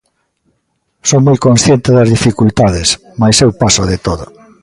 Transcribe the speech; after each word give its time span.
Son 1.09 1.19
moi 1.27 1.37
consciente 1.47 1.89
das 1.97 2.11
dificultades, 2.15 2.87
mais 3.21 3.37
eu 3.45 3.51
paso 3.61 3.83
de 3.91 3.97
todo. 4.07 4.25